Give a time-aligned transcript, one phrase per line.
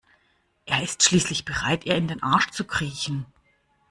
[0.65, 3.27] Er ist schließlich bereit ihr in den Arsch zu kriechen.